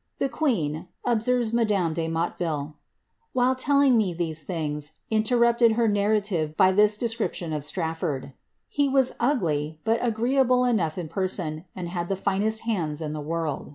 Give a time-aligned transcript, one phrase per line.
[0.16, 2.74] '^ The queen," observes madame de Motteville, ^
[3.32, 8.20] while telling me these things, interrupted her narrative by this description of Straflbrd.
[8.26, 8.32] ^
[8.68, 13.20] He was ugly, but agreeable enough in person, and had the finest hands in the
[13.20, 13.74] world.'